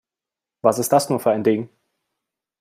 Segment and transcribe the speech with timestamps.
[0.63, 1.69] Was ist das nur für ein Ding?